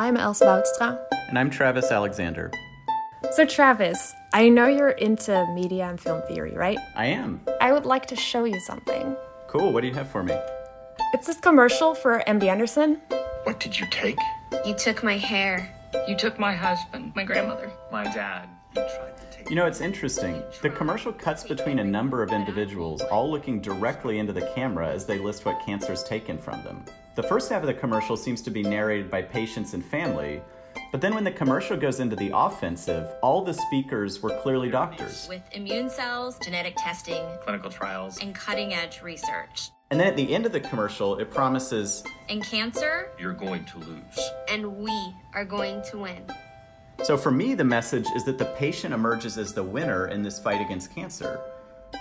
I'm 0.00 0.16
Els 0.16 0.40
Woudstra. 0.40 0.98
And 1.28 1.38
I'm 1.38 1.50
Travis 1.50 1.90
Alexander. 1.90 2.50
So, 3.32 3.44
Travis, 3.44 4.14
I 4.32 4.48
know 4.48 4.66
you're 4.66 4.96
into 4.96 5.46
media 5.52 5.90
and 5.90 6.00
film 6.00 6.22
theory, 6.22 6.56
right? 6.56 6.78
I 6.96 7.04
am. 7.04 7.42
I 7.60 7.70
would 7.74 7.84
like 7.84 8.06
to 8.06 8.16
show 8.16 8.44
you 8.44 8.58
something. 8.60 9.14
Cool. 9.46 9.74
What 9.74 9.82
do 9.82 9.88
you 9.88 9.92
have 9.92 10.08
for 10.08 10.22
me? 10.22 10.34
It's 11.12 11.26
this 11.26 11.36
commercial 11.38 11.94
for 11.94 12.22
MD 12.26 12.44
Anderson. 12.44 13.02
What 13.42 13.60
did 13.60 13.78
you 13.78 13.86
take? 13.90 14.16
You 14.64 14.74
took 14.74 15.04
my 15.04 15.18
hair. 15.18 15.68
You 16.08 16.16
took 16.16 16.38
my 16.38 16.54
husband, 16.54 17.12
my 17.14 17.24
grandmother, 17.24 17.70
my 17.92 18.04
dad. 18.04 18.48
You 18.76 18.82
tried 18.82 19.16
to 19.16 19.24
take 19.36 19.50
You 19.50 19.56
know, 19.56 19.66
it's 19.66 19.80
interesting. 19.80 20.42
The 20.62 20.70
commercial 20.70 21.12
cuts 21.12 21.44
between 21.44 21.78
a 21.80 21.84
number 21.84 22.22
of 22.22 22.30
individuals, 22.32 23.02
all 23.02 23.30
looking 23.30 23.60
directly 23.60 24.18
into 24.18 24.32
the 24.32 24.50
camera 24.54 24.88
as 24.88 25.06
they 25.06 25.18
list 25.18 25.44
what 25.44 25.64
cancer 25.64 25.92
is 25.92 26.02
taken 26.04 26.38
from 26.38 26.62
them. 26.62 26.84
The 27.16 27.22
first 27.24 27.50
half 27.50 27.62
of 27.62 27.66
the 27.66 27.74
commercial 27.74 28.16
seems 28.16 28.40
to 28.42 28.50
be 28.50 28.62
narrated 28.62 29.10
by 29.10 29.22
patients 29.22 29.74
and 29.74 29.84
family, 29.84 30.40
but 30.92 31.00
then 31.00 31.14
when 31.14 31.24
the 31.24 31.32
commercial 31.32 31.76
goes 31.76 31.98
into 31.98 32.14
the 32.14 32.30
offensive, 32.32 33.10
all 33.22 33.42
the 33.42 33.52
speakers 33.54 34.22
were 34.22 34.30
clearly 34.40 34.70
doctors. 34.70 35.26
With 35.28 35.42
immune 35.52 35.90
cells, 35.90 36.38
genetic 36.38 36.74
testing, 36.76 37.24
Clinical 37.42 37.70
trials. 37.70 38.18
and 38.22 38.34
cutting 38.34 38.72
edge 38.72 39.02
research. 39.02 39.70
And 39.90 39.98
then 39.98 40.06
at 40.06 40.16
the 40.16 40.32
end 40.32 40.46
of 40.46 40.52
the 40.52 40.60
commercial, 40.60 41.18
it 41.18 41.28
promises 41.32 42.04
In 42.28 42.40
cancer, 42.40 43.10
You're 43.18 43.32
going 43.32 43.64
to 43.64 43.78
lose. 43.78 44.30
and 44.48 44.76
we 44.76 45.12
are 45.34 45.44
going 45.44 45.82
to 45.90 45.98
win. 45.98 46.24
So 47.02 47.16
for 47.16 47.30
me, 47.30 47.54
the 47.54 47.64
message 47.64 48.06
is 48.14 48.24
that 48.26 48.38
the 48.38 48.44
patient 48.44 48.92
emerges 48.92 49.38
as 49.38 49.52
the 49.52 49.62
winner 49.62 50.08
in 50.08 50.22
this 50.22 50.38
fight 50.38 50.60
against 50.60 50.94
cancer. 50.94 51.40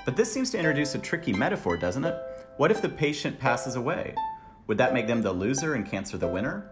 But 0.05 0.15
this 0.15 0.31
seems 0.31 0.51
to 0.51 0.57
introduce 0.57 0.93
a 0.93 0.99
tricky 0.99 1.33
metaphor, 1.33 1.77
doesn't 1.77 2.03
it? 2.03 2.15
What 2.57 2.69
if 2.69 2.81
the 2.81 2.89
patient 2.89 3.39
passes 3.39 3.75
away? 3.75 4.13
Would 4.67 4.77
that 4.77 4.93
make 4.93 5.07
them 5.07 5.21
the 5.21 5.31
loser 5.31 5.73
and 5.73 5.89
cancer 5.89 6.17
the 6.17 6.27
winner? 6.27 6.69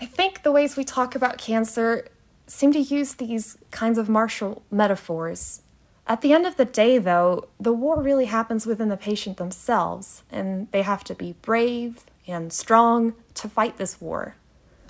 I 0.00 0.06
think 0.06 0.42
the 0.42 0.52
ways 0.52 0.76
we 0.76 0.84
talk 0.84 1.14
about 1.14 1.38
cancer 1.38 2.06
seem 2.46 2.72
to 2.72 2.78
use 2.78 3.14
these 3.14 3.58
kinds 3.70 3.98
of 3.98 4.08
martial 4.08 4.62
metaphors. 4.70 5.62
At 6.06 6.20
the 6.20 6.32
end 6.32 6.46
of 6.46 6.56
the 6.56 6.64
day, 6.64 6.98
though, 6.98 7.48
the 7.58 7.72
war 7.72 8.02
really 8.02 8.26
happens 8.26 8.66
within 8.66 8.88
the 8.88 8.96
patient 8.96 9.38
themselves, 9.38 10.22
and 10.30 10.70
they 10.72 10.82
have 10.82 11.04
to 11.04 11.14
be 11.14 11.34
brave 11.40 12.04
and 12.26 12.52
strong 12.52 13.14
to 13.34 13.48
fight 13.48 13.76
this 13.76 14.00
war. 14.00 14.36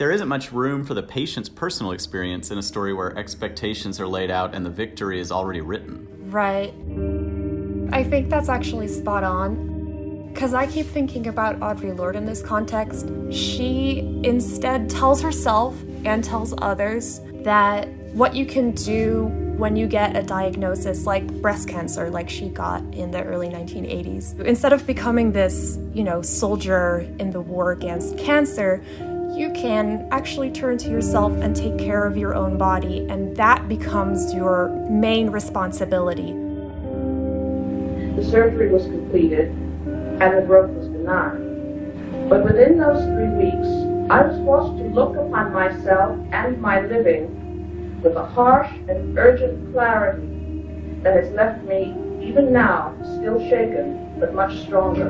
There 0.00 0.10
isn't 0.10 0.28
much 0.28 0.50
room 0.50 0.82
for 0.82 0.94
the 0.94 1.02
patient's 1.02 1.50
personal 1.50 1.92
experience 1.92 2.50
in 2.50 2.56
a 2.56 2.62
story 2.62 2.94
where 2.94 3.14
expectations 3.18 4.00
are 4.00 4.06
laid 4.06 4.30
out 4.30 4.54
and 4.54 4.64
the 4.64 4.70
victory 4.70 5.20
is 5.20 5.30
already 5.30 5.60
written. 5.60 6.08
Right. 6.30 6.72
I 7.92 8.02
think 8.04 8.30
that's 8.30 8.48
actually 8.48 8.88
spot 8.88 9.24
on. 9.24 10.30
Because 10.32 10.54
I 10.54 10.66
keep 10.68 10.86
thinking 10.86 11.26
about 11.26 11.60
Audre 11.60 11.94
Lorde 11.94 12.16
in 12.16 12.24
this 12.24 12.40
context. 12.40 13.10
She 13.30 13.98
instead 14.24 14.88
tells 14.88 15.20
herself 15.20 15.76
and 16.06 16.24
tells 16.24 16.54
others 16.56 17.20
that 17.44 17.86
what 18.14 18.34
you 18.34 18.46
can 18.46 18.70
do 18.70 19.26
when 19.58 19.76
you 19.76 19.86
get 19.86 20.16
a 20.16 20.22
diagnosis 20.22 21.04
like 21.04 21.30
breast 21.42 21.68
cancer, 21.68 22.08
like 22.08 22.30
she 22.30 22.48
got 22.48 22.80
in 22.94 23.10
the 23.10 23.22
early 23.22 23.50
1980s, 23.50 24.40
instead 24.46 24.72
of 24.72 24.86
becoming 24.86 25.32
this, 25.32 25.78
you 25.92 26.02
know, 26.02 26.22
soldier 26.22 27.00
in 27.18 27.30
the 27.30 27.40
war 27.42 27.72
against 27.72 28.16
cancer, 28.16 28.82
you 29.36 29.50
can 29.52 30.06
actually 30.10 30.50
turn 30.50 30.78
to 30.78 30.90
yourself 30.90 31.32
and 31.40 31.54
take 31.54 31.78
care 31.78 32.06
of 32.06 32.16
your 32.16 32.34
own 32.34 32.58
body, 32.58 33.06
and 33.08 33.36
that 33.36 33.68
becomes 33.68 34.34
your 34.34 34.68
main 34.90 35.30
responsibility. 35.30 36.32
The 38.16 38.24
surgery 38.30 38.70
was 38.70 38.84
completed 38.84 39.50
and 40.20 40.36
the 40.36 40.42
growth 40.42 40.70
was 40.70 40.88
benign. 40.88 42.28
But 42.28 42.44
within 42.44 42.78
those 42.78 43.02
three 43.04 43.28
weeks, 43.28 43.66
I 44.10 44.22
was 44.26 44.36
forced 44.44 44.76
to 44.78 44.84
look 44.90 45.16
upon 45.16 45.52
myself 45.52 46.18
and 46.32 46.60
my 46.60 46.80
living 46.80 48.00
with 48.02 48.16
a 48.16 48.26
harsh 48.26 48.70
and 48.88 49.18
urgent 49.18 49.72
clarity 49.72 50.26
that 51.02 51.14
has 51.22 51.32
left 51.32 51.64
me, 51.64 51.94
even 52.20 52.52
now, 52.52 52.94
still 53.02 53.40
shaken, 53.48 54.18
but 54.18 54.34
much 54.34 54.60
stronger. 54.60 55.08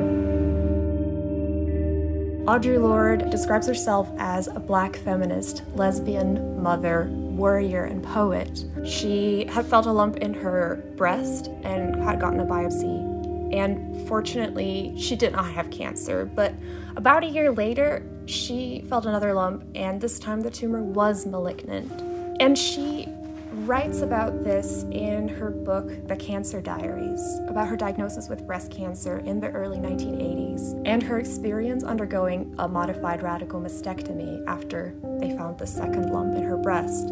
Audre 2.47 2.81
Lorde 2.81 3.31
describes 3.31 3.67
herself 3.67 4.11
as 4.19 4.49
a 4.49 4.59
black 4.59 4.97
feminist, 4.97 5.63
lesbian, 5.75 6.61
mother, 6.63 7.09
warrior, 7.11 7.85
and 7.85 8.03
poet. 8.03 8.65
She 8.85 9.45
had 9.45 9.67
felt 9.67 9.87
a 9.87 9.93
lump 9.93 10.17
in 10.17 10.33
her 10.35 10.83
breast 10.97 11.49
and 11.63 12.03
had 12.03 12.19
gotten 12.19 12.41
a 12.41 12.47
biopsy. 12.47 13.55
And 13.55 14.09
fortunately, 14.09 14.95
she 14.99 15.17
did 15.17 15.33
not 15.33 15.53
have 15.53 15.71
cancer. 15.71 16.25
But 16.25 16.55
about 16.97 17.25
a 17.25 17.29
year 17.29 17.53
later, 17.53 18.05
she 18.25 18.85
felt 18.89 19.07
another 19.07 19.35
lump, 19.35 19.65
and 19.75 20.01
this 20.01 20.19
time 20.19 20.41
the 20.41 20.51
tumor 20.51 20.83
was 20.83 21.27
malignant. 21.27 21.93
And 22.41 22.57
she 22.57 23.07
writes 23.53 24.03
about 24.03 24.45
this 24.45 24.85
in 24.93 25.29
her 25.29 25.51
book, 25.51 26.07
The 26.07 26.17
Cancer 26.17 26.61
Diaries, 26.61 27.41
about 27.49 27.67
her 27.69 27.77
diagnosis 27.77 28.29
with 28.29 28.47
breast 28.47 28.71
cancer 28.71 29.19
in 29.19 29.41
the 29.41 29.49
early 29.49 29.79
1980s 29.79 30.81
and 30.85 31.03
her 31.03 31.19
experience 31.19 31.83
undergoing 31.83 32.55
a 32.59 32.69
modified 32.69 33.23
radical 33.23 33.61
mastectomy 33.61 34.47
after 34.47 34.95
they 35.19 35.37
found 35.37 35.59
the 35.59 35.67
second 35.67 36.13
lump 36.13 36.37
in 36.37 36.45
her 36.45 36.57
breast. 36.57 37.09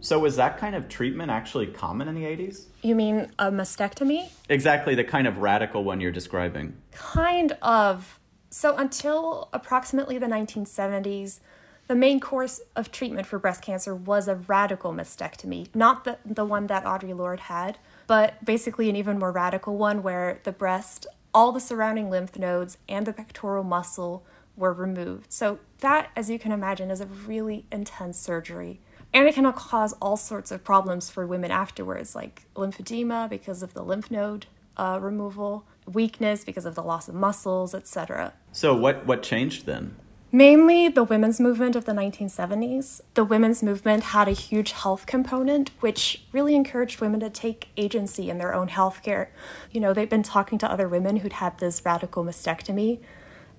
So 0.00 0.20
was 0.20 0.36
that 0.36 0.58
kind 0.58 0.76
of 0.76 0.88
treatment 0.88 1.30
actually 1.30 1.66
common 1.66 2.06
in 2.06 2.14
the 2.14 2.22
80s? 2.22 2.66
You 2.82 2.94
mean 2.94 3.32
a 3.38 3.50
mastectomy? 3.50 4.30
Exactly 4.48 4.94
the 4.94 5.04
kind 5.04 5.26
of 5.26 5.38
radical 5.38 5.82
one 5.82 6.00
you're 6.00 6.12
describing. 6.12 6.76
Kind 6.92 7.56
of. 7.62 8.20
So, 8.50 8.76
until 8.76 9.50
approximately 9.52 10.16
the 10.16 10.26
1970s, 10.26 11.40
the 11.88 11.94
main 11.94 12.20
course 12.20 12.60
of 12.76 12.92
treatment 12.92 13.26
for 13.26 13.38
breast 13.38 13.62
cancer 13.62 13.94
was 13.94 14.28
a 14.28 14.36
radical 14.36 14.92
mastectomy, 14.92 15.74
not 15.74 16.04
the, 16.04 16.18
the 16.24 16.44
one 16.44 16.66
that 16.68 16.84
Audre 16.84 17.16
Lorde 17.16 17.40
had, 17.40 17.78
but 18.06 18.44
basically 18.44 18.88
an 18.88 18.96
even 18.96 19.18
more 19.18 19.32
radical 19.32 19.76
one 19.76 20.02
where 20.02 20.40
the 20.44 20.52
breast, 20.52 21.06
all 21.32 21.50
the 21.50 21.60
surrounding 21.60 22.10
lymph 22.10 22.38
nodes, 22.38 22.76
and 22.88 23.06
the 23.06 23.12
pectoral 23.12 23.64
muscle 23.64 24.24
were 24.54 24.72
removed. 24.72 25.32
So, 25.32 25.60
that, 25.78 26.10
as 26.14 26.28
you 26.28 26.38
can 26.38 26.52
imagine, 26.52 26.90
is 26.90 27.00
a 27.00 27.06
really 27.06 27.64
intense 27.72 28.18
surgery. 28.18 28.80
And 29.14 29.26
it 29.26 29.34
can 29.34 29.50
cause 29.52 29.94
all 30.02 30.16
sorts 30.16 30.50
of 30.50 30.64
problems 30.64 31.08
for 31.08 31.26
women 31.26 31.50
afterwards, 31.50 32.14
like 32.14 32.42
lymphedema 32.54 33.30
because 33.30 33.62
of 33.62 33.72
the 33.72 33.82
lymph 33.82 34.10
node 34.10 34.46
uh, 34.76 34.98
removal, 35.00 35.64
weakness 35.86 36.44
because 36.44 36.66
of 36.66 36.74
the 36.74 36.82
loss 36.82 37.08
of 37.08 37.14
muscles, 37.14 37.74
etc. 37.74 38.34
So 38.52 38.74
what 38.74 39.06
what 39.06 39.22
changed 39.22 39.64
then? 39.64 39.96
Mainly 40.30 40.88
the 40.88 41.04
women's 41.04 41.40
movement 41.40 41.74
of 41.74 41.86
the 41.86 41.92
1970s. 41.92 43.00
The 43.14 43.24
women's 43.24 43.62
movement 43.62 44.04
had 44.04 44.28
a 44.28 44.32
huge 44.32 44.72
health 44.72 45.06
component, 45.06 45.70
which 45.80 46.24
really 46.32 46.54
encouraged 46.54 47.00
women 47.00 47.20
to 47.20 47.30
take 47.30 47.68
agency 47.78 48.28
in 48.28 48.36
their 48.36 48.54
own 48.54 48.68
health 48.68 49.02
care. 49.02 49.32
You 49.70 49.80
know, 49.80 49.94
they'd 49.94 50.10
been 50.10 50.22
talking 50.22 50.58
to 50.58 50.70
other 50.70 50.86
women 50.86 51.18
who'd 51.18 51.34
had 51.34 51.58
this 51.58 51.82
radical 51.82 52.24
mastectomy 52.24 53.00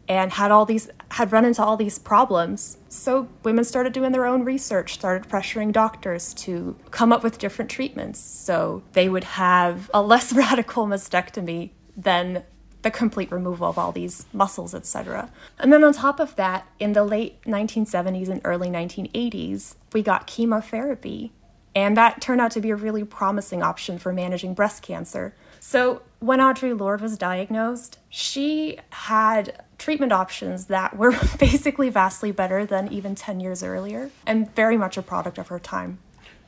and 0.07 0.33
had 0.33 0.51
all 0.51 0.65
these 0.65 0.89
had 1.11 1.31
run 1.31 1.45
into 1.45 1.63
all 1.63 1.77
these 1.77 1.99
problems 1.99 2.79
so 2.89 3.29
women 3.43 3.63
started 3.63 3.93
doing 3.93 4.11
their 4.11 4.25
own 4.25 4.43
research 4.43 4.95
started 4.95 5.29
pressuring 5.29 5.71
doctors 5.71 6.33
to 6.33 6.75
come 6.89 7.13
up 7.13 7.23
with 7.23 7.37
different 7.37 7.69
treatments 7.69 8.19
so 8.19 8.81
they 8.93 9.07
would 9.07 9.23
have 9.23 9.89
a 9.93 10.01
less 10.01 10.33
radical 10.45 10.87
mastectomy 10.87 11.69
than 11.95 12.43
the 12.81 12.91
complete 12.91 13.31
removal 13.31 13.67
of 13.67 13.77
all 13.77 13.91
these 13.91 14.25
muscles 14.33 14.73
etc 14.73 15.29
and 15.59 15.71
then 15.71 15.83
on 15.83 15.93
top 15.93 16.19
of 16.19 16.35
that 16.35 16.67
in 16.79 16.93
the 16.93 17.03
late 17.03 17.41
1970s 17.43 18.29
and 18.29 18.41
early 18.43 18.69
1980s 18.69 19.75
we 19.93 20.01
got 20.01 20.27
chemotherapy 20.27 21.31
and 21.75 21.95
that 21.95 22.19
turned 22.19 22.41
out 22.41 22.51
to 22.51 22.61
be 22.61 22.69
a 22.69 22.75
really 22.75 23.03
promising 23.03 23.61
option 23.61 23.97
for 23.97 24.11
managing 24.13 24.53
breast 24.53 24.81
cancer 24.81 25.33
so 25.59 26.01
when 26.19 26.39
Audre 26.39 26.77
Lorde 26.77 27.01
was 27.01 27.17
diagnosed, 27.17 27.99
she 28.09 28.77
had 28.91 29.63
treatment 29.77 30.11
options 30.11 30.65
that 30.65 30.97
were 30.97 31.11
basically 31.39 31.89
vastly 31.89 32.31
better 32.31 32.65
than 32.65 32.91
even 32.91 33.15
10 33.15 33.39
years 33.39 33.63
earlier 33.63 34.09
and 34.25 34.53
very 34.55 34.77
much 34.77 34.97
a 34.97 35.01
product 35.01 35.37
of 35.37 35.47
her 35.49 35.59
time. 35.59 35.99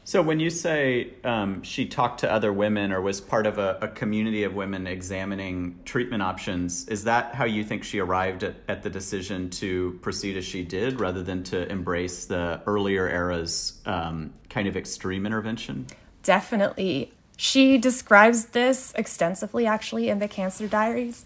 So 0.04 0.22
when 0.22 0.40
you 0.40 0.50
say 0.50 1.14
um, 1.24 1.62
she 1.62 1.86
talked 1.86 2.22
to 2.22 2.32
other 2.32 2.52
women 2.52 2.92
or 2.92 3.02
was 3.02 3.22
part 3.22 3.46
of 3.46 3.60
a, 3.60 3.78
a, 3.82 3.88
community 3.88 4.44
of 4.44 4.56
women 4.56 4.88
examining 4.88 5.80
treatment 5.86 6.24
options, 6.24 6.88
is 6.88 7.04
that 7.04 7.36
how 7.36 7.46
you 7.46 7.64
think 7.64 7.84
she 7.84 8.00
arrived 8.00 8.44
at, 8.44 8.56
at 8.68 8.82
the 8.82 8.90
decision 8.90 9.50
to 9.52 10.00
proceed 10.02 10.38
as 10.38 10.46
she 10.46 10.64
did 10.64 11.00
rather 11.00 11.22
than 11.22 11.44
to 11.44 11.72
embrace 11.72 12.26
the 12.26 12.62
earlier 12.66 13.08
era's 13.08 13.80
um, 13.86 14.34
kind 14.50 14.68
of 14.68 14.76
extreme 14.76 15.26
intervention? 15.26 15.86
Definitely. 16.24 17.14
She 17.38 17.78
describes 17.78 18.46
this 18.46 18.94
extensively, 18.96 19.66
actually, 19.66 20.10
in 20.10 20.20
the 20.20 20.28
Cancer 20.28 20.68
Diaries. 20.68 21.26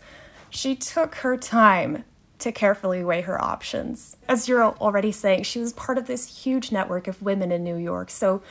She 0.50 0.76
took 0.76 1.16
her 1.16 1.38
time 1.38 2.04
to 2.46 2.52
carefully 2.52 3.04
weigh 3.04 3.22
her 3.22 3.44
options. 3.44 4.18
As 4.30 4.48
you're 4.48 4.64
already 4.64 5.12
saying, 5.12 5.44
she 5.44 5.60
was 5.60 5.74
part 5.74 5.98
of 5.98 6.06
this 6.06 6.44
huge 6.44 6.72
network 6.72 7.08
of 7.08 7.22
women 7.22 7.52
in 7.52 7.64
New 7.64 7.76
York. 7.76 8.10
So 8.10 8.42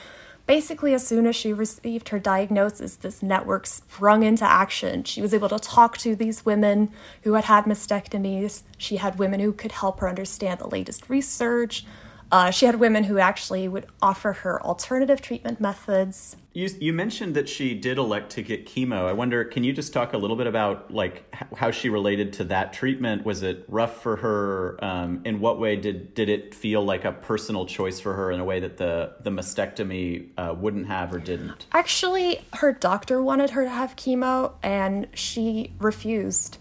Basically, 0.46 0.92
as 0.92 1.06
soon 1.06 1.26
as 1.26 1.34
she 1.34 1.54
received 1.54 2.10
her 2.10 2.18
diagnosis, 2.18 2.96
this 2.96 3.22
network 3.22 3.66
sprung 3.66 4.22
into 4.22 4.44
action. 4.44 5.02
She 5.02 5.22
was 5.22 5.32
able 5.32 5.48
to 5.48 5.58
talk 5.58 5.96
to 5.98 6.14
these 6.14 6.44
women 6.44 6.90
who 7.22 7.32
had 7.32 7.44
had 7.44 7.64
mastectomies. 7.64 8.62
She 8.76 8.98
had 8.98 9.18
women 9.18 9.40
who 9.40 9.54
could 9.54 9.72
help 9.72 10.00
her 10.00 10.08
understand 10.08 10.60
the 10.60 10.68
latest 10.68 11.08
research. 11.08 11.86
Uh, 12.32 12.50
she 12.50 12.66
had 12.66 12.76
women 12.76 13.04
who 13.04 13.18
actually 13.18 13.68
would 13.68 13.86
offer 14.02 14.32
her 14.32 14.60
alternative 14.62 15.20
treatment 15.20 15.60
methods. 15.60 16.36
You, 16.52 16.68
you 16.80 16.92
mentioned 16.92 17.34
that 17.34 17.48
she 17.48 17.74
did 17.74 17.98
elect 17.98 18.30
to 18.32 18.42
get 18.42 18.66
chemo. 18.66 19.06
I 19.06 19.12
wonder, 19.12 19.44
can 19.44 19.64
you 19.64 19.72
just 19.72 19.92
talk 19.92 20.12
a 20.12 20.18
little 20.18 20.36
bit 20.36 20.46
about 20.46 20.92
like 20.92 21.32
how 21.54 21.70
she 21.70 21.88
related 21.88 22.32
to 22.34 22.44
that 22.44 22.72
treatment? 22.72 23.24
Was 23.24 23.42
it 23.42 23.64
rough 23.68 24.02
for 24.02 24.16
her? 24.16 24.84
Um, 24.84 25.22
in 25.24 25.40
what 25.40 25.58
way 25.58 25.76
did 25.76 26.14
did 26.14 26.28
it 26.28 26.54
feel 26.54 26.84
like 26.84 27.04
a 27.04 27.12
personal 27.12 27.66
choice 27.66 28.00
for 28.00 28.14
her 28.14 28.30
in 28.30 28.40
a 28.40 28.44
way 28.44 28.60
that 28.60 28.76
the 28.76 29.14
the 29.20 29.30
mastectomy 29.30 30.28
uh, 30.38 30.54
wouldn't 30.56 30.86
have 30.86 31.12
or 31.12 31.18
didn't? 31.18 31.66
Actually, 31.72 32.44
her 32.54 32.72
doctor 32.72 33.22
wanted 33.22 33.50
her 33.50 33.64
to 33.64 33.70
have 33.70 33.96
chemo, 33.96 34.52
and 34.62 35.08
she 35.14 35.72
refused. 35.78 36.58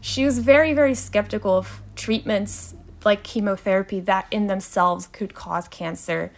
She 0.00 0.24
was 0.24 0.38
very 0.38 0.74
very 0.74 0.94
skeptical 0.94 1.56
of 1.56 1.80
treatments 1.96 2.74
like 3.04 3.22
chemotherapy 3.22 4.00
that 4.00 4.26
in 4.30 4.46
themselves 4.46 5.06
could 5.06 5.34
cause 5.34 5.68
cancer. 5.68 6.32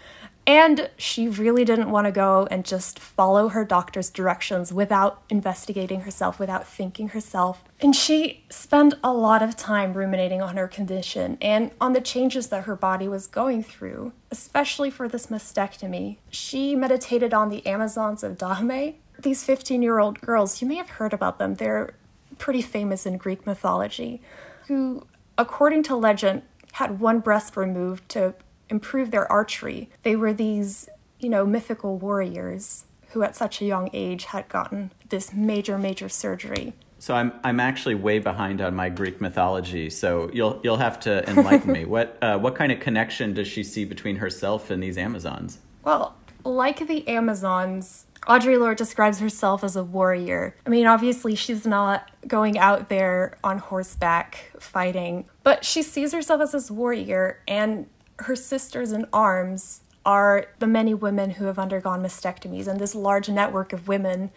And 0.47 0.91
she 0.99 1.27
really 1.27 1.65
didn't 1.65 1.91
want 1.91 2.07
to 2.07 2.13
go 2.13 2.47
and 2.51 2.67
just 2.67 2.99
follow 2.99 3.49
her 3.49 3.65
doctor's 3.65 4.11
directions 4.11 4.73
without 4.73 5.23
investigating 5.31 6.03
herself, 6.03 6.39
without 6.39 6.67
thinking 6.69 7.09
herself. 7.09 7.65
And 7.81 7.97
she 7.97 8.45
spent 8.51 8.95
a 9.03 9.13
lot 9.13 9.43
of 9.43 9.57
time 9.57 9.95
ruminating 9.95 10.43
on 10.43 10.57
her 10.59 10.69
condition 10.69 11.39
and 11.41 11.71
on 11.81 11.95
the 11.95 12.01
changes 12.01 12.49
that 12.49 12.65
her 12.65 12.77
body 12.77 13.09
was 13.09 13.27
going 13.27 13.63
through, 13.63 14.13
especially 14.31 14.91
for 14.91 15.09
this 15.09 15.29
mastectomy. 15.29 16.19
She 16.29 16.77
meditated 16.77 17.33
on 17.33 17.49
the 17.49 17.67
Amazons 17.67 18.23
of 18.23 18.37
Dahomey. 18.37 18.97
These 19.19 19.45
15 19.45 19.81
year 19.81 19.99
old 19.99 20.21
girls, 20.21 20.61
you 20.61 20.69
may 20.69 20.77
have 20.77 20.91
heard 20.91 21.15
about 21.15 21.39
them, 21.39 21.55
they're 21.55 21.95
pretty 22.39 22.61
famous 22.61 23.07
in 23.07 23.17
Greek 23.17 23.47
mythology, 23.47 24.21
who, 24.67 25.07
according 25.39 25.85
to 25.85 25.97
legend, 25.97 26.43
had 26.75 26.99
one 26.99 27.21
breast 27.21 27.57
removed 27.57 28.09
to 28.09 28.35
improve 28.69 29.13
their 29.13 29.31
archery. 29.31 29.89
They 30.03 30.17
were 30.17 30.33
these, 30.33 30.89
you 31.21 31.29
know, 31.29 31.47
mythical 31.47 31.99
warriors 31.99 32.85
who 33.11 33.23
at 33.23 33.37
such 33.37 33.63
a 33.63 33.65
young 33.65 33.89
age 33.93 34.25
had 34.25 34.49
gotten 34.49 34.91
this 35.09 35.33
major, 35.33 35.79
major 35.79 36.09
surgery. 36.09 36.73
So 36.99 37.15
I'm 37.15 37.33
I'm 37.45 37.61
actually 37.61 37.95
way 37.95 38.19
behind 38.19 38.61
on 38.61 38.75
my 38.75 38.89
Greek 38.89 39.21
mythology. 39.21 39.89
So 39.89 40.29
you'll 40.33 40.61
you'll 40.65 40.79
have 40.79 40.99
to 41.01 41.29
enlighten 41.31 41.71
me. 41.71 41.85
What 41.95 42.19
uh, 42.21 42.39
what 42.39 42.57
kind 42.57 42.73
of 42.73 42.81
connection 42.81 43.35
does 43.35 43.47
she 43.47 43.63
see 43.63 43.85
between 43.85 44.17
herself 44.17 44.71
and 44.71 44.83
these 44.83 44.99
Amazons? 44.99 45.59
Well, 45.85 46.17
like 46.45 46.87
the 46.87 47.07
Amazons, 47.09 48.07
Audre 48.27 48.59
Lorde 48.59 48.79
describes 48.79 49.19
herself 49.19 49.63
as 49.63 49.77
a 49.77 49.85
warrior. 49.85 50.57
I 50.67 50.71
mean, 50.71 50.87
obviously, 50.87 51.35
she's 51.35 51.67
not 51.67 52.11
going 52.27 52.59
out 52.59 52.89
there 52.89 53.37
on 53.45 53.59
horseback 53.59 54.53
fighting, 54.59 55.27
but 55.43 55.65
she 55.65 55.83
sees 55.83 56.13
herself 56.13 56.41
as 56.41 56.53
this 56.53 56.71
warrior, 56.71 57.41
and 57.47 57.87
her 58.21 58.37
sisters 58.37 58.93
in 58.93 59.07
arms 59.13 59.81
are 60.07 60.47
the 60.59 60.67
many 60.67 60.95
women 60.95 61.33
who 61.33 61.47
have 61.47 61.59
undergone 61.59 62.03
mastectomies 62.03 62.67
and 62.67 62.79
this 62.79 62.95
large 62.95 63.29
network 63.29 63.73
of 63.73 63.89
women 63.89 64.31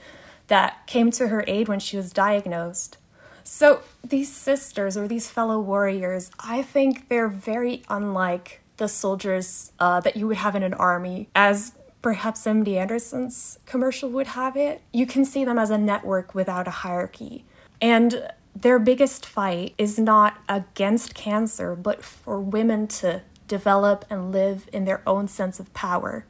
that 0.48 0.86
came 0.88 1.12
to 1.12 1.28
her 1.28 1.44
aid 1.48 1.68
when 1.68 1.80
she 1.80 1.98
was 1.98 2.12
diagnosed. 2.12 2.98
So, 3.44 3.82
these 4.04 4.32
sisters 4.34 4.98
or 4.98 5.08
these 5.08 5.30
fellow 5.30 5.60
warriors, 5.60 6.32
I 6.40 6.62
think 6.62 7.08
they're 7.08 7.30
very 7.30 7.84
unlike 7.90 8.62
the 8.76 8.88
soldiers 8.88 9.72
uh, 9.80 10.02
that 10.02 10.18
you 10.18 10.28
would 10.28 10.38
have 10.38 10.56
in 10.56 10.64
an 10.64 10.74
army, 10.74 11.30
as 11.34 11.74
perhaps 12.08 12.46
MD 12.46 12.78
Anderson's 12.78 13.60
commercial 13.66 14.10
would 14.10 14.28
have 14.28 14.56
it. 14.56 14.82
You 14.94 15.06
can 15.06 15.26
see 15.26 15.44
them 15.44 15.58
as 15.60 15.70
a 15.70 15.78
network 15.78 16.34
without 16.34 16.66
a 16.66 16.72
hierarchy. 16.72 17.44
And 17.82 18.32
their 18.56 18.80
biggest 18.80 19.26
fight 19.26 19.74
is 19.78 20.00
not 20.00 20.38
against 20.48 21.14
cancer, 21.14 21.76
but 21.76 22.06
for 22.06 22.40
women 22.40 22.88
to 22.88 23.24
develop 23.50 24.06
and 24.10 24.32
live 24.32 24.70
in 24.72 24.86
their 24.86 25.02
own 25.06 25.28
sense 25.28 25.60
of 25.60 25.74
power. 25.74 26.26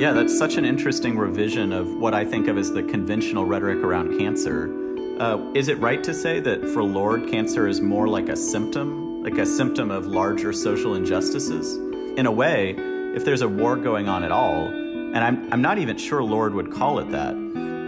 Yeah, 0.00 0.12
that's 0.14 0.38
such 0.38 0.56
an 0.56 0.64
interesting 0.64 1.18
revision 1.18 1.70
of 1.70 1.96
what 1.96 2.14
I 2.14 2.24
think 2.24 2.48
of 2.48 2.56
as 2.56 2.72
the 2.72 2.82
conventional 2.82 3.44
rhetoric 3.44 3.84
around 3.84 4.18
cancer. 4.18 4.72
Uh, 5.20 5.52
is 5.52 5.68
it 5.68 5.76
right 5.80 6.02
to 6.02 6.14
say 6.14 6.40
that 6.40 6.66
for 6.70 6.82
Lorde, 6.82 7.28
cancer 7.28 7.68
is 7.68 7.82
more 7.82 8.08
like 8.08 8.30
a 8.30 8.36
symptom, 8.36 9.22
like 9.22 9.36
a 9.36 9.44
symptom 9.44 9.90
of 9.90 10.06
larger 10.06 10.54
social 10.54 10.94
injustices? 10.94 11.85
In 12.16 12.24
a 12.24 12.32
way, 12.32 12.74
if 13.14 13.26
there's 13.26 13.42
a 13.42 13.48
war 13.48 13.76
going 13.76 14.08
on 14.08 14.24
at 14.24 14.32
all, 14.32 14.68
and 14.68 15.18
I'm, 15.18 15.52
I'm 15.52 15.60
not 15.60 15.76
even 15.76 15.98
sure 15.98 16.22
Lorde 16.22 16.54
would 16.54 16.72
call 16.72 16.98
it 16.98 17.10
that, 17.10 17.34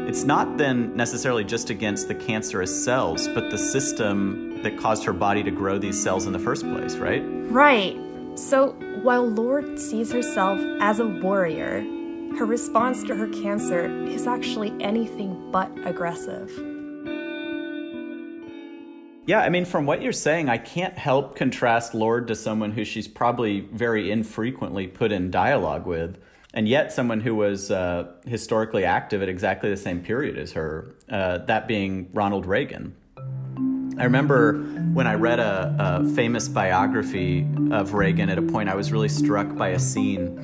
it's 0.07 0.25
not 0.25 0.59
then 0.59 0.95
necessarily 0.95 1.45
just 1.45 1.71
against 1.71 2.09
the 2.09 2.15
cancerous 2.15 2.85
cells, 2.85 3.27
but 3.29 3.51
the 3.51 3.57
system 3.57 4.63
that 4.63 4.79
caused 4.79 5.05
her 5.05 5.15
body 5.15 5.43
to 5.43 5.51
grow 5.51 5.79
these 5.79 6.03
cells 6.03 6.27
in 6.27 6.35
the 6.35 6.39
first 6.39 6.63
place, 6.63 6.97
right? 6.97 7.23
Right. 7.51 7.97
So 8.35 8.73
while 9.03 9.27
Lorde 9.27 9.79
sees 9.79 10.13
herself 10.13 10.61
as 10.81 11.01
a 11.01 11.07
warrior, 11.07 11.81
her 12.37 12.45
response 12.45 13.03
to 13.05 13.17
her 13.17 13.29
cancer 13.29 13.87
is 14.09 14.27
actually 14.27 14.75
anything 14.81 15.51
but 15.51 15.71
aggressive. 15.87 16.51
Yeah, 19.29 19.41
I 19.41 19.51
mean, 19.51 19.67
from 19.67 19.85
what 19.85 20.01
you're 20.01 20.11
saying, 20.11 20.49
I 20.49 20.57
can't 20.57 20.97
help 20.97 21.37
contrast 21.37 21.93
Lorde 21.93 22.29
to 22.29 22.35
someone 22.35 22.73
who 22.73 22.83
she's 22.83 23.07
probably 23.07 23.61
very 23.61 24.11
infrequently 24.11 24.87
put 24.87 25.13
in 25.13 25.31
dialogue 25.31 25.85
with, 25.85 26.17
and 26.55 26.67
yet 26.67 26.95
someone 26.95 27.21
who 27.21 27.35
was 27.35 27.71
uh, 27.71 28.11
historically 28.25 28.87
active 28.87 29.21
at 29.21 29.29
exactly 29.29 29.69
the 29.69 29.77
same 29.77 30.01
period 30.03 30.39
as 30.39 30.53
her, 30.53 30.95
uh, 31.11 31.37
that 31.45 31.69
being 31.69 32.09
Ronald 32.15 32.47
Reagan. 32.47 32.97
I 33.99 34.05
remember 34.05 34.63
when 34.95 35.07
I 35.07 35.13
read 35.13 35.41
a, 35.41 35.77
a 35.79 36.09
famous 36.15 36.49
biography 36.49 37.47
of 37.71 37.93
Reagan 37.93 38.31
at 38.31 38.39
a 38.39 38.43
point, 38.43 38.71
I 38.71 38.77
was 38.77 38.93
really 38.93 39.11
struck 39.11 39.55
by 39.57 39.69
a 39.69 39.79
scene 39.79 40.39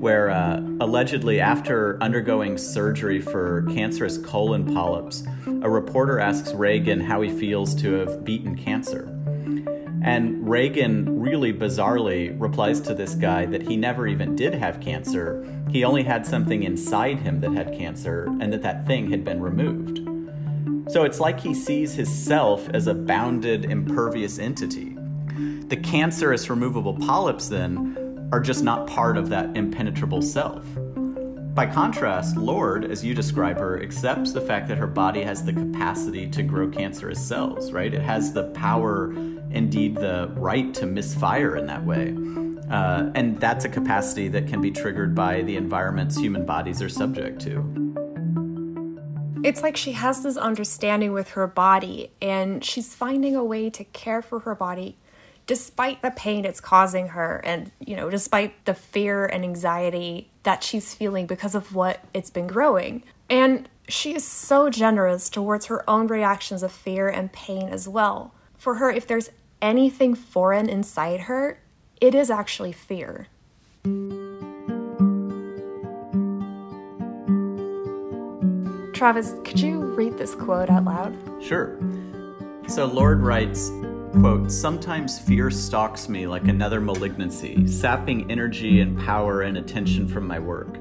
where 0.00 0.30
uh, 0.30 0.60
allegedly 0.80 1.40
after 1.40 2.00
undergoing 2.02 2.56
surgery 2.56 3.20
for 3.20 3.62
cancerous 3.74 4.18
colon 4.18 4.72
polyps, 4.74 5.24
a 5.46 5.68
reporter 5.68 6.18
asks 6.20 6.52
Reagan 6.54 7.00
how 7.00 7.20
he 7.20 7.30
feels 7.30 7.74
to 7.76 7.94
have 7.94 8.24
beaten 8.24 8.56
cancer. 8.56 9.12
And 10.02 10.48
Reagan 10.48 11.20
really 11.20 11.52
bizarrely 11.52 12.34
replies 12.40 12.80
to 12.82 12.94
this 12.94 13.14
guy 13.14 13.46
that 13.46 13.62
he 13.62 13.76
never 13.76 14.06
even 14.06 14.36
did 14.36 14.54
have 14.54 14.80
cancer. 14.80 15.44
He 15.70 15.84
only 15.84 16.04
had 16.04 16.24
something 16.24 16.62
inside 16.62 17.18
him 17.18 17.40
that 17.40 17.52
had 17.52 17.76
cancer, 17.76 18.26
and 18.40 18.52
that 18.52 18.62
that 18.62 18.86
thing 18.86 19.10
had 19.10 19.24
been 19.24 19.40
removed. 19.40 19.98
So 20.90 21.04
it's 21.04 21.20
like 21.20 21.40
he 21.40 21.52
sees 21.52 21.94
his 21.94 22.08
self 22.08 22.68
as 22.70 22.86
a 22.86 22.94
bounded, 22.94 23.64
impervious 23.64 24.38
entity. 24.38 24.96
The 25.66 25.76
cancerous 25.76 26.48
removable 26.48 26.94
polyps, 26.94 27.48
then, 27.48 28.07
are 28.32 28.40
just 28.40 28.62
not 28.62 28.86
part 28.86 29.16
of 29.16 29.28
that 29.30 29.56
impenetrable 29.56 30.22
self. 30.22 30.64
By 31.54 31.66
contrast, 31.66 32.36
Lorde, 32.36 32.84
as 32.84 33.04
you 33.04 33.14
describe 33.14 33.58
her, 33.58 33.82
accepts 33.82 34.32
the 34.32 34.40
fact 34.40 34.68
that 34.68 34.78
her 34.78 34.86
body 34.86 35.22
has 35.22 35.42
the 35.42 35.52
capacity 35.52 36.28
to 36.30 36.42
grow 36.42 36.68
cancerous 36.68 37.20
cells, 37.26 37.72
right? 37.72 37.92
It 37.92 38.02
has 38.02 38.32
the 38.32 38.44
power, 38.50 39.12
indeed, 39.50 39.96
the 39.96 40.30
right 40.36 40.72
to 40.74 40.86
misfire 40.86 41.56
in 41.56 41.66
that 41.66 41.84
way. 41.84 42.14
Uh, 42.70 43.10
and 43.14 43.40
that's 43.40 43.64
a 43.64 43.68
capacity 43.68 44.28
that 44.28 44.46
can 44.46 44.60
be 44.60 44.70
triggered 44.70 45.14
by 45.14 45.42
the 45.42 45.56
environments 45.56 46.16
human 46.16 46.44
bodies 46.44 46.80
are 46.82 46.88
subject 46.88 47.40
to. 47.40 47.88
It's 49.42 49.62
like 49.62 49.76
she 49.76 49.92
has 49.92 50.22
this 50.22 50.36
understanding 50.36 51.12
with 51.12 51.30
her 51.30 51.46
body, 51.46 52.12
and 52.20 52.62
she's 52.62 52.94
finding 52.94 53.34
a 53.34 53.42
way 53.42 53.70
to 53.70 53.84
care 53.84 54.20
for 54.20 54.40
her 54.40 54.54
body 54.54 54.96
despite 55.48 56.02
the 56.02 56.10
pain 56.10 56.44
it's 56.44 56.60
causing 56.60 57.08
her 57.08 57.40
and 57.42 57.72
you 57.80 57.96
know 57.96 58.08
despite 58.10 58.64
the 58.66 58.74
fear 58.74 59.24
and 59.24 59.42
anxiety 59.42 60.30
that 60.44 60.62
she's 60.62 60.94
feeling 60.94 61.26
because 61.26 61.54
of 61.54 61.74
what 61.74 62.04
it's 62.14 62.30
been 62.30 62.46
growing 62.46 63.02
and 63.30 63.68
she 63.88 64.14
is 64.14 64.24
so 64.24 64.68
generous 64.68 65.30
towards 65.30 65.66
her 65.66 65.88
own 65.88 66.06
reactions 66.06 66.62
of 66.62 66.70
fear 66.70 67.08
and 67.08 67.32
pain 67.32 67.66
as 67.70 67.88
well 67.88 68.32
for 68.58 68.74
her 68.74 68.90
if 68.90 69.06
there's 69.06 69.30
anything 69.62 70.14
foreign 70.14 70.68
inside 70.68 71.20
her 71.20 71.58
it 72.00 72.14
is 72.14 72.30
actually 72.30 72.72
fear 72.72 73.26
Travis, 78.92 79.32
could 79.44 79.60
you 79.60 79.78
read 79.78 80.18
this 80.18 80.34
quote 80.34 80.68
out 80.68 80.84
loud? 80.84 81.16
Sure. 81.40 81.78
So 82.66 82.84
Lorde 82.84 83.20
writes, 83.20 83.70
quote, 84.12 84.50
Sometimes 84.50 85.18
fear 85.18 85.50
stalks 85.50 86.08
me 86.08 86.26
like 86.26 86.48
another 86.48 86.80
malignancy, 86.80 87.66
sapping 87.66 88.30
energy 88.30 88.80
and 88.80 88.98
power 88.98 89.42
and 89.42 89.56
attention 89.58 90.08
from 90.08 90.26
my 90.26 90.38
work. 90.38 90.78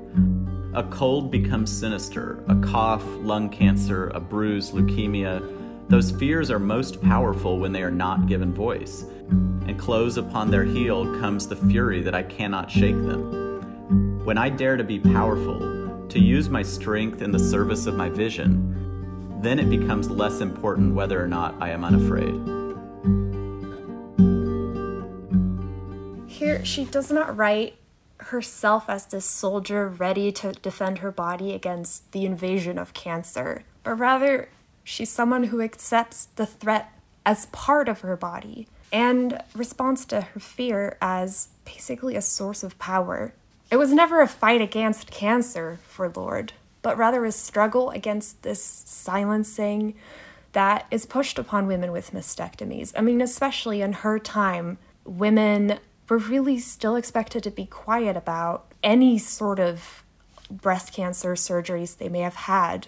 A 0.73 0.83
cold 0.83 1.31
becomes 1.31 1.71
sinister, 1.71 2.43
a 2.47 2.55
cough, 2.55 3.03
lung 3.21 3.49
cancer, 3.49 4.09
a 4.09 4.19
bruise, 4.19 4.71
leukemia, 4.71 5.41
Those 5.89 6.11
fears 6.11 6.51
are 6.51 6.59
most 6.59 7.01
powerful 7.01 7.59
when 7.59 7.71
they 7.71 7.81
are 7.81 7.91
not 7.91 8.27
given 8.27 8.53
voice, 8.53 9.03
and 9.29 9.79
close 9.79 10.17
upon 10.17 10.51
their 10.51 10.65
heel 10.65 11.19
comes 11.19 11.47
the 11.47 11.55
fury 11.55 12.01
that 12.01 12.13
I 12.13 12.23
cannot 12.23 12.69
shake 12.69 12.95
them. 12.95 14.21
When 14.25 14.37
I 14.37 14.49
dare 14.49 14.77
to 14.77 14.83
be 14.83 14.99
powerful, 14.99 16.05
to 16.09 16.19
use 16.19 16.49
my 16.49 16.61
strength 16.61 17.21
in 17.21 17.31
the 17.31 17.39
service 17.39 17.85
of 17.85 17.95
my 17.95 18.09
vision, 18.09 19.39
then 19.41 19.59
it 19.59 19.69
becomes 19.69 20.09
less 20.09 20.41
important 20.41 20.93
whether 20.93 21.23
or 21.23 21.27
not 21.27 21.55
I 21.61 21.69
am 21.69 21.85
unafraid. 21.85 22.56
She 26.63 26.85
does 26.85 27.11
not 27.11 27.35
write 27.35 27.77
herself 28.19 28.89
as 28.89 29.05
this 29.05 29.25
soldier 29.25 29.87
ready 29.87 30.31
to 30.31 30.51
defend 30.53 30.99
her 30.99 31.11
body 31.11 31.53
against 31.53 32.11
the 32.11 32.25
invasion 32.25 32.77
of 32.77 32.93
cancer, 32.93 33.63
but 33.83 33.95
rather 33.95 34.49
she's 34.83 35.09
someone 35.09 35.45
who 35.45 35.61
accepts 35.61 36.25
the 36.35 36.45
threat 36.45 36.91
as 37.25 37.45
part 37.47 37.87
of 37.87 38.01
her 38.01 38.17
body 38.17 38.67
and 38.91 39.41
responds 39.53 40.05
to 40.05 40.21
her 40.21 40.39
fear 40.39 40.97
as 41.01 41.49
basically 41.65 42.15
a 42.15 42.21
source 42.21 42.63
of 42.63 42.79
power. 42.79 43.33
It 43.69 43.77
was 43.77 43.91
never 43.91 44.21
a 44.21 44.27
fight 44.27 44.61
against 44.61 45.11
cancer 45.11 45.79
for 45.87 46.09
Lorde, 46.09 46.53
but 46.81 46.97
rather 46.97 47.25
a 47.25 47.31
struggle 47.31 47.89
against 47.89 48.43
this 48.43 48.63
silencing 48.63 49.93
that 50.53 50.87
is 50.89 51.05
pushed 51.05 51.37
upon 51.37 51.67
women 51.67 51.91
with 51.91 52.13
mastectomies. 52.13 52.93
I 52.97 53.01
mean, 53.01 53.21
especially 53.21 53.81
in 53.81 53.91
her 53.91 54.19
time, 54.19 54.77
women 55.03 55.79
were 56.09 56.17
really 56.17 56.59
still 56.59 56.95
expected 56.95 57.43
to 57.43 57.51
be 57.51 57.65
quiet 57.65 58.15
about 58.15 58.65
any 58.83 59.17
sort 59.17 59.59
of 59.59 60.03
breast 60.49 60.93
cancer 60.93 61.33
surgeries 61.33 61.97
they 61.97 62.09
may 62.09 62.21
have 62.21 62.35
had. 62.35 62.87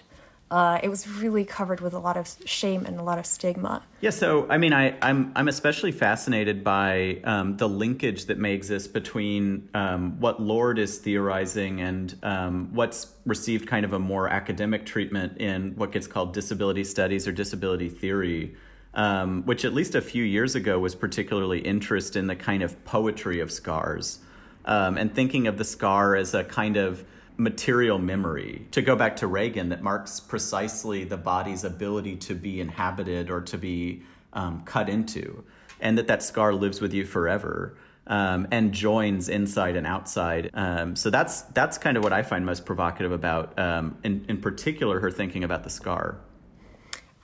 Uh, 0.50 0.80
it 0.82 0.88
was 0.88 1.06
really 1.06 1.44
covered 1.44 1.80
with 1.80 1.92
a 1.92 1.98
lot 1.98 2.16
of 2.16 2.28
shame 2.44 2.84
and 2.84 2.98
a 2.98 3.02
lot 3.04 3.20
of 3.20 3.24
stigma. 3.24 3.84
Yeah, 4.00 4.10
so 4.10 4.48
I 4.50 4.58
mean, 4.58 4.72
I, 4.72 4.96
I'm 5.00 5.30
I'm 5.36 5.46
especially 5.46 5.92
fascinated 5.92 6.64
by 6.64 7.20
um, 7.22 7.56
the 7.56 7.68
linkage 7.68 8.24
that 8.24 8.36
may 8.36 8.52
exist 8.52 8.92
between 8.92 9.68
um, 9.74 10.18
what 10.18 10.42
Lorde 10.42 10.80
is 10.80 10.98
theorizing 10.98 11.80
and 11.80 12.16
um, 12.24 12.70
what's 12.72 13.14
received 13.26 13.68
kind 13.68 13.84
of 13.84 13.92
a 13.92 14.00
more 14.00 14.26
academic 14.28 14.86
treatment 14.86 15.38
in 15.38 15.76
what 15.76 15.92
gets 15.92 16.08
called 16.08 16.32
disability 16.34 16.82
studies 16.82 17.28
or 17.28 17.32
disability 17.32 17.88
theory 17.88 18.56
um, 18.94 19.42
which 19.44 19.64
at 19.64 19.72
least 19.72 19.94
a 19.94 20.00
few 20.00 20.24
years 20.24 20.54
ago 20.54 20.78
was 20.78 20.94
particularly 20.94 21.60
interested 21.60 22.18
in 22.18 22.26
the 22.26 22.36
kind 22.36 22.62
of 22.62 22.84
poetry 22.84 23.40
of 23.40 23.52
scars 23.52 24.18
um, 24.64 24.96
and 24.96 25.14
thinking 25.14 25.46
of 25.46 25.58
the 25.58 25.64
scar 25.64 26.16
as 26.16 26.34
a 26.34 26.44
kind 26.44 26.76
of 26.76 27.04
material 27.36 27.98
memory. 27.98 28.66
To 28.72 28.82
go 28.82 28.96
back 28.96 29.16
to 29.16 29.26
Reagan, 29.26 29.70
that 29.70 29.82
marks 29.82 30.20
precisely 30.20 31.04
the 31.04 31.16
body's 31.16 31.64
ability 31.64 32.16
to 32.16 32.34
be 32.34 32.60
inhabited 32.60 33.30
or 33.30 33.40
to 33.42 33.56
be 33.56 34.02
um, 34.32 34.62
cut 34.64 34.88
into, 34.88 35.44
and 35.80 35.96
that 35.98 36.06
that 36.08 36.22
scar 36.22 36.52
lives 36.52 36.80
with 36.80 36.92
you 36.92 37.04
forever. 37.04 37.76
Um, 38.06 38.48
and 38.50 38.72
joins 38.72 39.28
inside 39.28 39.76
and 39.76 39.86
outside. 39.86 40.50
Um, 40.52 40.96
so 40.96 41.10
that's 41.10 41.42
that's 41.42 41.78
kind 41.78 41.96
of 41.96 42.02
what 42.02 42.12
I 42.12 42.22
find 42.22 42.44
most 42.44 42.66
provocative 42.66 43.12
about, 43.12 43.56
um, 43.56 43.98
in 44.02 44.24
in 44.28 44.40
particular, 44.40 44.98
her 44.98 45.12
thinking 45.12 45.44
about 45.44 45.62
the 45.62 45.70
scar. 45.70 46.18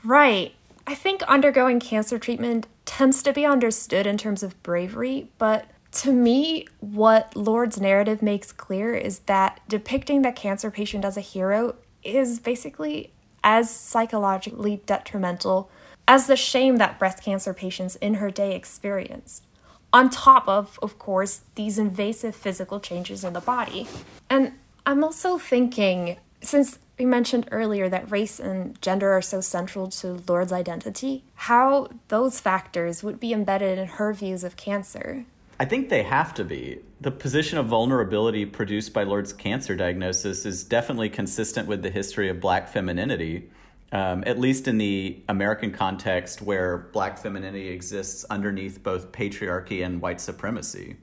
Right. 0.04 0.54
I 0.86 0.94
think 0.94 1.22
undergoing 1.24 1.80
cancer 1.80 2.18
treatment 2.18 2.66
tends 2.84 3.22
to 3.24 3.32
be 3.32 3.44
understood 3.44 4.06
in 4.06 4.16
terms 4.16 4.42
of 4.42 4.62
bravery, 4.62 5.30
but 5.38 5.66
to 5.92 6.12
me, 6.12 6.68
what 6.80 7.34
Lorde's 7.34 7.80
narrative 7.80 8.22
makes 8.22 8.52
clear 8.52 8.94
is 8.94 9.20
that 9.20 9.60
depicting 9.68 10.22
the 10.22 10.30
cancer 10.30 10.70
patient 10.70 11.04
as 11.04 11.16
a 11.16 11.22
hero 11.22 11.76
is 12.04 12.38
basically 12.38 13.12
as 13.42 13.74
psychologically 13.74 14.82
detrimental 14.86 15.70
as 16.06 16.26
the 16.26 16.36
shame 16.36 16.76
that 16.76 16.98
breast 16.98 17.22
cancer 17.22 17.52
patients 17.52 17.96
in 17.96 18.14
her 18.14 18.30
day 18.30 18.54
experienced. 18.54 19.44
On 19.92 20.10
top 20.10 20.46
of, 20.48 20.78
of 20.82 20.98
course, 20.98 21.42
these 21.54 21.78
invasive 21.78 22.36
physical 22.36 22.78
changes 22.78 23.24
in 23.24 23.32
the 23.32 23.40
body. 23.40 23.88
And 24.28 24.52
I'm 24.84 25.02
also 25.02 25.38
thinking, 25.38 26.18
since 26.40 26.78
we 26.98 27.04
mentioned 27.04 27.48
earlier 27.50 27.88
that 27.88 28.10
race 28.10 28.40
and 28.40 28.80
gender 28.80 29.12
are 29.12 29.22
so 29.22 29.40
central 29.40 29.88
to 29.88 30.22
Lorde's 30.26 30.52
identity, 30.52 31.24
how 31.34 31.88
those 32.08 32.40
factors 32.40 33.02
would 33.02 33.20
be 33.20 33.32
embedded 33.32 33.78
in 33.78 33.86
her 33.86 34.12
views 34.14 34.42
of 34.42 34.56
cancer. 34.56 35.26
I 35.60 35.64
think 35.64 35.88
they 35.88 36.02
have 36.02 36.34
to 36.34 36.44
be. 36.44 36.80
The 37.00 37.10
position 37.10 37.58
of 37.58 37.66
vulnerability 37.66 38.46
produced 38.46 38.92
by 38.92 39.04
Lorde's 39.04 39.32
cancer 39.32 39.74
diagnosis 39.74 40.46
is 40.46 40.64
definitely 40.64 41.10
consistent 41.10 41.68
with 41.68 41.82
the 41.82 41.90
history 41.90 42.28
of 42.28 42.40
black 42.40 42.68
femininity, 42.68 43.50
um, 43.92 44.22
at 44.26 44.38
least 44.38 44.66
in 44.66 44.78
the 44.78 45.22
American 45.28 45.72
context 45.72 46.40
where 46.42 46.78
black 46.92 47.18
femininity 47.18 47.68
exists 47.68 48.24
underneath 48.30 48.82
both 48.82 49.12
patriarchy 49.12 49.84
and 49.84 50.00
white 50.00 50.20
supremacy. 50.20 50.96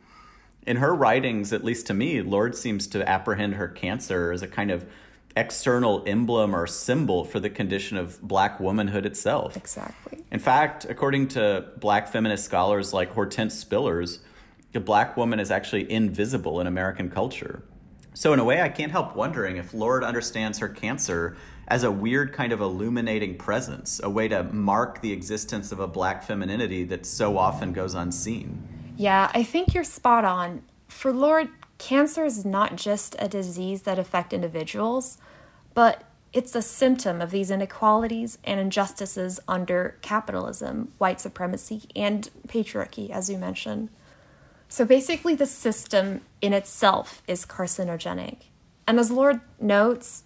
In 0.65 0.77
her 0.77 0.93
writings, 0.93 1.51
at 1.51 1.63
least 1.63 1.87
to 1.87 1.93
me, 1.93 2.21
Lorde 2.21 2.55
seems 2.55 2.87
to 2.87 3.07
apprehend 3.07 3.55
her 3.55 3.67
cancer 3.67 4.31
as 4.31 4.41
a 4.41 4.47
kind 4.47 4.71
of 4.71 4.85
external 5.35 6.03
emblem 6.05 6.55
or 6.55 6.67
symbol 6.67 7.25
for 7.25 7.39
the 7.39 7.49
condition 7.49 7.97
of 7.97 8.21
black 8.21 8.59
womanhood 8.59 9.05
itself. 9.05 9.57
Exactly. 9.57 10.23
In 10.31 10.39
fact, 10.39 10.85
according 10.85 11.29
to 11.29 11.65
black 11.77 12.07
feminist 12.07 12.45
scholars 12.45 12.93
like 12.93 13.11
Hortense 13.11 13.63
Spillers, 13.63 14.19
the 14.73 14.79
black 14.79 15.17
woman 15.17 15.39
is 15.39 15.51
actually 15.51 15.91
invisible 15.91 16.59
in 16.59 16.67
American 16.67 17.09
culture. 17.09 17.63
So, 18.15 18.31
in 18.31 18.39
a 18.39 18.43
way, 18.43 18.61
I 18.61 18.69
can't 18.69 18.91
help 18.91 19.15
wondering 19.15 19.57
if 19.57 19.73
Lorde 19.73 20.03
understands 20.03 20.59
her 20.59 20.69
cancer 20.69 21.35
as 21.67 21.83
a 21.83 21.91
weird 21.91 22.31
kind 22.31 22.51
of 22.53 22.61
illuminating 22.61 23.37
presence, 23.37 23.99
a 24.03 24.09
way 24.09 24.27
to 24.27 24.43
mark 24.43 25.01
the 25.01 25.11
existence 25.11 25.71
of 25.71 25.79
a 25.79 25.87
black 25.87 26.23
femininity 26.23 26.83
that 26.85 27.05
so 27.05 27.37
often 27.37 27.73
goes 27.73 27.95
unseen. 27.95 28.93
Yeah, 28.97 29.31
I 29.33 29.41
think 29.41 29.73
you're 29.73 29.83
spot 29.83 30.25
on. 30.25 30.61
For 30.89 31.11
Lorde, 31.11 31.49
cancer 31.77 32.25
is 32.25 32.45
not 32.45 32.75
just 32.75 33.15
a 33.19 33.27
disease 33.27 33.83
that 33.83 33.99
affect 33.99 34.33
individuals, 34.33 35.17
but 35.73 36.03
it's 36.33 36.55
a 36.55 36.61
symptom 36.61 37.21
of 37.21 37.31
these 37.31 37.51
inequalities 37.51 38.39
and 38.43 38.59
injustices 38.59 39.39
under 39.47 39.97
capitalism, 40.01 40.91
white 40.97 41.21
supremacy, 41.21 41.83
and 41.95 42.29
patriarchy, 42.47 43.11
as 43.11 43.29
you 43.29 43.37
mentioned. 43.37 43.89
So 44.67 44.85
basically, 44.85 45.35
the 45.35 45.45
system 45.45 46.21
in 46.41 46.51
itself 46.51 47.21
is 47.27 47.45
carcinogenic. 47.45 48.37
And 48.87 48.99
as 48.99 49.11
Lorde 49.11 49.41
notes, 49.59 50.23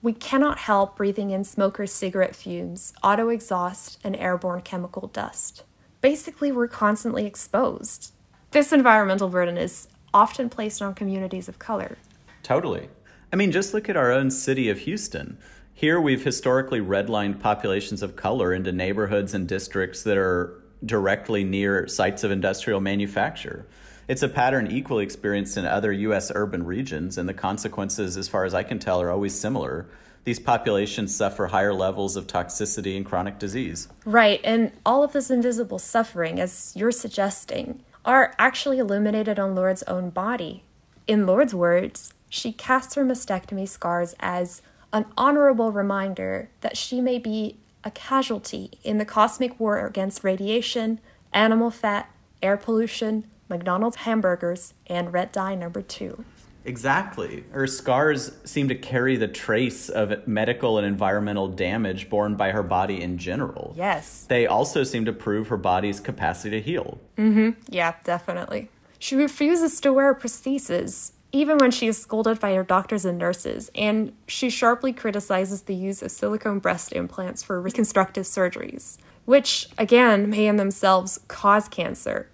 we 0.00 0.14
cannot 0.14 0.58
help 0.58 0.96
breathing 0.96 1.30
in 1.30 1.44
smokers' 1.44 1.92
cigarette 1.92 2.34
fumes, 2.34 2.94
auto 3.02 3.28
exhaust, 3.28 3.98
and 4.02 4.16
airborne 4.16 4.62
chemical 4.62 5.08
dust. 5.08 5.62
Basically, 6.00 6.50
we're 6.50 6.66
constantly 6.66 7.26
exposed. 7.26 8.12
This 8.50 8.72
environmental 8.72 9.28
burden 9.28 9.58
is 9.58 9.88
often 10.14 10.48
placed 10.48 10.82
on 10.82 10.94
communities 10.94 11.48
of 11.48 11.58
color. 11.58 11.98
Totally. 12.42 12.88
I 13.32 13.36
mean, 13.36 13.52
just 13.52 13.72
look 13.72 13.88
at 13.88 13.96
our 13.96 14.12
own 14.12 14.30
city 14.30 14.68
of 14.68 14.80
Houston. 14.80 15.38
Here, 15.74 16.00
we've 16.00 16.22
historically 16.22 16.80
redlined 16.80 17.40
populations 17.40 18.02
of 18.02 18.14
color 18.14 18.52
into 18.52 18.72
neighborhoods 18.72 19.34
and 19.34 19.48
districts 19.48 20.02
that 20.02 20.18
are 20.18 20.62
directly 20.84 21.44
near 21.44 21.88
sites 21.88 22.24
of 22.24 22.30
industrial 22.30 22.80
manufacture. 22.80 23.66
It's 24.08 24.22
a 24.22 24.28
pattern 24.28 24.70
equally 24.70 25.04
experienced 25.04 25.56
in 25.56 25.64
other 25.64 25.92
U.S. 25.92 26.30
urban 26.34 26.66
regions, 26.66 27.16
and 27.16 27.28
the 27.28 27.34
consequences, 27.34 28.16
as 28.16 28.28
far 28.28 28.44
as 28.44 28.52
I 28.52 28.62
can 28.64 28.78
tell, 28.78 29.00
are 29.00 29.10
always 29.10 29.38
similar. 29.38 29.86
These 30.24 30.40
populations 30.40 31.14
suffer 31.14 31.46
higher 31.46 31.72
levels 31.72 32.16
of 32.16 32.26
toxicity 32.26 32.96
and 32.96 33.06
chronic 33.06 33.38
disease. 33.38 33.88
Right, 34.04 34.40
and 34.44 34.72
all 34.84 35.02
of 35.02 35.12
this 35.12 35.30
invisible 35.30 35.78
suffering, 35.78 36.38
as 36.38 36.72
you're 36.76 36.92
suggesting, 36.92 37.82
are 38.04 38.34
actually 38.38 38.78
illuminated 38.78 39.38
on 39.38 39.54
Lorde's 39.54 39.82
own 39.84 40.10
body. 40.10 40.64
In 41.06 41.26
Lorde's 41.26 41.54
words, 41.54 42.14
she 42.28 42.52
casts 42.52 42.94
her 42.94 43.04
mastectomy 43.04 43.68
scars 43.68 44.14
as 44.20 44.62
an 44.92 45.06
honorable 45.16 45.72
reminder 45.72 46.48
that 46.60 46.76
she 46.76 47.00
may 47.00 47.18
be 47.18 47.56
a 47.84 47.90
casualty 47.90 48.70
in 48.84 48.98
the 48.98 49.04
cosmic 49.04 49.58
war 49.58 49.84
against 49.84 50.24
radiation, 50.24 51.00
animal 51.32 51.70
fat, 51.70 52.10
air 52.42 52.56
pollution, 52.56 53.24
McDonald's 53.48 53.96
hamburgers, 53.98 54.74
and 54.86 55.12
red 55.12 55.32
dye 55.32 55.54
number 55.54 55.82
two. 55.82 56.24
Exactly. 56.64 57.44
Her 57.50 57.66
scars 57.66 58.32
seem 58.44 58.68
to 58.68 58.74
carry 58.74 59.16
the 59.16 59.28
trace 59.28 59.88
of 59.88 60.26
medical 60.26 60.78
and 60.78 60.86
environmental 60.86 61.48
damage 61.48 62.08
borne 62.08 62.36
by 62.36 62.50
her 62.50 62.62
body 62.62 63.00
in 63.00 63.18
general. 63.18 63.74
Yes. 63.76 64.24
They 64.28 64.46
also 64.46 64.84
seem 64.84 65.04
to 65.06 65.12
prove 65.12 65.48
her 65.48 65.56
body's 65.56 66.00
capacity 66.00 66.60
to 66.60 66.62
heal. 66.62 66.98
Mm-hmm. 67.16 67.60
Yeah, 67.68 67.94
definitely. 68.04 68.68
She 68.98 69.16
refuses 69.16 69.80
to 69.80 69.92
wear 69.92 70.14
prostheses, 70.14 71.12
even 71.32 71.58
when 71.58 71.70
she 71.70 71.88
is 71.88 72.00
scolded 72.00 72.38
by 72.38 72.54
her 72.54 72.62
doctors 72.62 73.04
and 73.04 73.18
nurses, 73.18 73.70
and 73.74 74.12
she 74.28 74.48
sharply 74.48 74.92
criticizes 74.92 75.62
the 75.62 75.74
use 75.74 76.02
of 76.02 76.10
silicone 76.10 76.60
breast 76.60 76.92
implants 76.92 77.42
for 77.42 77.60
reconstructive 77.60 78.24
surgeries, 78.24 78.98
which, 79.24 79.68
again, 79.76 80.30
may 80.30 80.46
in 80.46 80.56
themselves 80.56 81.18
cause 81.26 81.68
cancer. 81.68 82.28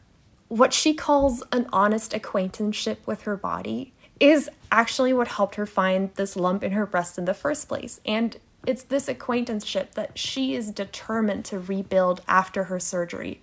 What 0.49 0.73
she 0.73 0.95
calls 0.95 1.43
an 1.53 1.67
honest 1.73 2.13
acquaintanceship 2.13 3.07
with 3.07 3.23
her 3.23 3.37
body 3.37 3.93
is 4.21 4.51
actually 4.71 5.13
what 5.13 5.29
helped 5.29 5.55
her 5.55 5.67
find 5.67 6.13
this 6.15 6.37
lump 6.37 6.63
in 6.65 6.73
her 6.73 6.87
breast 6.87 7.19
in 7.19 7.25
the 7.25 7.35
first 7.35 7.69
place. 7.69 8.01
And 8.05 8.37
It's 8.67 8.83
this 8.83 9.09
acquaintanceship 9.09 9.95
that 9.95 10.19
she 10.19 10.55
is 10.55 10.71
determined 10.73 11.45
to 11.47 11.59
rebuild 11.59 12.21
after 12.27 12.65
her 12.65 12.81
surgery 12.81 13.41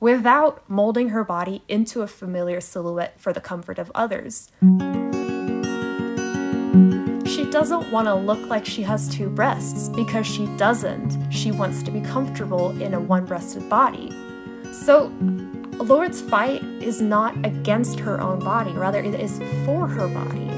without 0.00 0.62
molding 0.68 1.10
her 1.10 1.24
body 1.24 1.62
into 1.68 2.02
a 2.02 2.06
familiar 2.06 2.60
silhouette 2.60 3.20
for 3.20 3.32
the 3.32 3.40
comfort 3.40 3.78
of 3.78 3.90
others. 3.94 4.50
She 7.26 7.44
doesn't 7.50 7.90
want 7.90 8.06
to 8.06 8.14
look 8.14 8.48
like 8.48 8.64
she 8.64 8.82
has 8.82 9.08
two 9.08 9.28
breasts 9.28 9.88
because 9.90 10.26
she 10.26 10.46
doesn't. 10.56 11.32
She 11.32 11.50
wants 11.52 11.82
to 11.82 11.90
be 11.90 12.00
comfortable 12.00 12.70
in 12.80 12.94
a 12.94 13.00
one 13.00 13.26
breasted 13.26 13.68
body. 13.68 14.10
So, 14.72 15.12
Lorde's 15.82 16.20
fight 16.20 16.62
is 16.80 17.02
not 17.02 17.34
against 17.44 17.98
her 17.98 18.20
own 18.20 18.38
body, 18.38 18.70
rather, 18.70 19.00
it 19.00 19.18
is 19.18 19.38
for 19.64 19.88
her 19.88 20.06
body. 20.06 20.48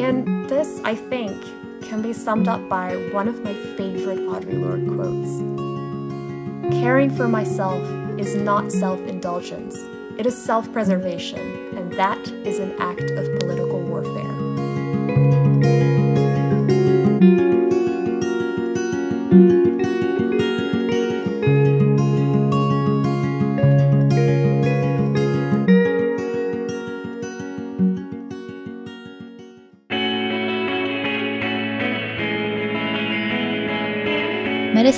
And 0.00 0.48
this, 0.48 0.80
I 0.84 0.94
think, 0.94 1.42
can 1.82 2.02
be 2.02 2.12
summed 2.12 2.48
up 2.48 2.68
by 2.68 2.96
one 3.12 3.28
of 3.28 3.42
my 3.42 3.54
favorite 3.76 4.18
Audre 4.18 4.60
Lorde 4.60 4.86
quotes 4.94 6.80
Caring 6.80 7.10
for 7.10 7.28
myself 7.28 7.82
is 8.18 8.34
not 8.34 8.70
self 8.70 9.00
indulgence, 9.00 9.76
it 10.18 10.26
is 10.26 10.36
self 10.36 10.70
preservation, 10.72 11.40
and 11.76 11.90
that 11.94 12.20
is 12.44 12.58
an 12.58 12.74
act 12.78 13.10
of 13.10 13.38
political 13.40 13.80
warfare. 13.80 14.32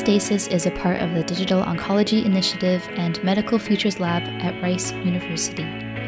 Metastasis 0.05 0.53
is 0.53 0.67
a 0.67 0.71
part 0.71 1.01
of 1.01 1.15
the 1.15 1.23
Digital 1.23 1.63
Oncology 1.63 2.27
Initiative 2.27 2.87
and 2.91 3.25
Medical 3.25 3.59
Futures 3.59 4.01
Lab 4.01 4.23
at 4.43 4.63
Rice 4.63 4.93
University. 4.93 5.63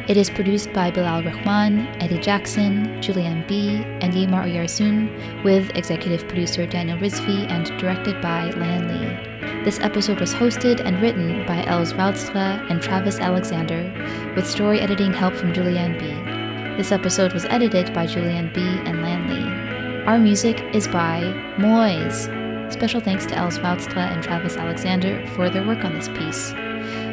It 0.07 0.19
is 0.19 0.29
produced 0.29 0.71
by 0.75 0.91
Bilal 0.91 1.23
Rehman, 1.23 1.87
Eddie 2.03 2.19
Jackson, 2.19 3.01
Julianne 3.01 3.49
Bi., 3.49 3.83
and 4.03 4.13
Yesmar 4.13 4.45
Oyarzun, 4.45 5.43
with 5.43 5.75
executive 5.75 6.29
producer 6.29 6.67
Danyal 6.67 7.01
Rizvi 7.01 7.51
and 7.51 7.65
directed 7.81 8.21
by 8.21 8.51
Lan 8.51 8.87
Li. 8.87 9.65
This 9.65 9.81
episode 9.81 10.21
was 10.21 10.35
hosted 10.35 10.81
and 10.85 11.01
written 11.01 11.47
by 11.47 11.65
Els 11.65 11.95
Woudstra 11.95 12.71
and 12.71 12.83
Travis 12.83 13.19
Alexander, 13.19 13.91
with 14.37 14.47
story 14.47 14.79
editing 14.79 15.15
help 15.15 15.33
from 15.33 15.55
Julianne 15.55 15.99
Bi. 15.99 16.77
This 16.77 16.93
episode 16.93 17.33
was 17.33 17.47
edited 17.47 17.95
by 17.95 18.07
Julianne 18.07 18.53
Bi. 18.53 18.61
and 18.61 19.01
Lan 19.01 19.27
Li. 19.27 20.05
Our 20.05 20.19
music 20.19 20.61
is 20.75 20.87
by 20.87 21.23
MOIZ. 21.57 22.46
Special 22.71 23.01
thanks 23.01 23.27
to 23.27 23.35
Els 23.37 23.59
Woudstra 23.59 24.13
and 24.13 24.23
Travis 24.23 24.57
Alexander 24.57 25.27
for 25.35 25.49
their 25.49 25.67
work 25.67 25.85
on 25.85 25.95
this 25.95 26.09
piece. 26.09 26.51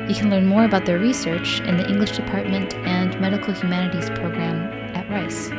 You 0.10 0.16
can 0.16 0.30
learn 0.30 0.46
more 0.46 0.66
about 0.66 0.86
their 0.86 1.00
research 1.00 1.62
in 1.62 1.78
the 1.78 1.88
English 1.88 2.12
Department 2.12 2.74
and 2.76 3.20
Medical 3.22 3.54
Humanities 3.54 4.10
program 4.10 4.72
at 4.96 5.10
Rice. 5.10 5.50